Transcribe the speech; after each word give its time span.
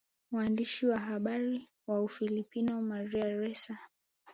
mwandishi 0.31 0.85
wa 0.87 0.97
habari 0.97 1.69
wa 1.87 2.03
Ufilipino 2.03 2.81
Maria 2.81 3.25
Ressa 3.39 3.77